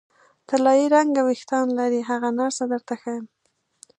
[0.49, 3.23] طلايي رنګه وریښتان لري، هغه نرسه درته ښیم.